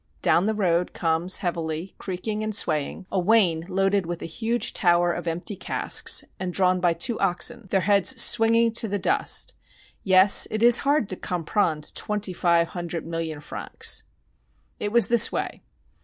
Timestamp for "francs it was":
13.41-15.07